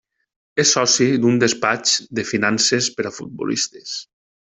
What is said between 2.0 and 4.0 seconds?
de finances per a futbolistes.